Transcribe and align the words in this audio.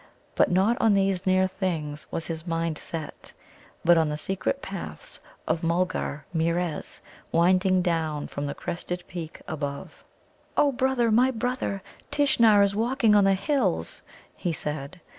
But 0.33 0.49
not 0.49 0.77
on 0.81 0.95
these 0.95 1.27
near 1.27 1.47
things 1.47 2.07
was 2.11 2.25
his 2.25 2.47
mind 2.47 2.79
set, 2.79 3.33
but 3.85 3.99
on 3.99 4.09
the 4.09 4.17
secret 4.17 4.59
paths 4.59 5.19
of 5.47 5.61
Mulgarmeerez, 5.61 7.01
winding 7.31 7.83
down 7.83 8.27
from 8.27 8.47
the 8.47 8.55
crested 8.55 9.03
peak 9.07 9.41
above. 9.47 10.03
"O 10.57 10.71
brother, 10.71 11.11
my 11.11 11.29
brother! 11.29 11.83
Tishnar 12.09 12.63
is 12.63 12.75
walking 12.75 13.15
on 13.15 13.25
the 13.25 13.35
hills," 13.35 14.01
he 14.35 14.51
said. 14.51 15.01